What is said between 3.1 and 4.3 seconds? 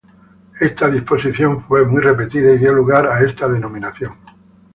esta denominación.